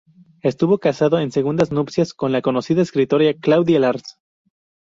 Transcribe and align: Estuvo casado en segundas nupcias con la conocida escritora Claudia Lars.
Estuvo 0.41 0.79
casado 0.79 1.19
en 1.19 1.31
segundas 1.31 1.71
nupcias 1.71 2.15
con 2.15 2.31
la 2.31 2.41
conocida 2.41 2.81
escritora 2.81 3.35
Claudia 3.39 3.79
Lars. 3.79 4.17